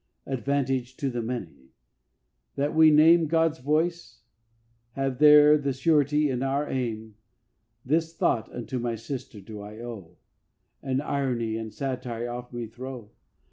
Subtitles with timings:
[0.25, 1.73] Advantage to the Many:
[2.55, 4.23] that we name God's voice;
[4.93, 7.13] have there the surety in our aim.
[7.85, 10.17] This thought unto my sister do I owe,
[10.81, 13.11] And irony and satire off me throw.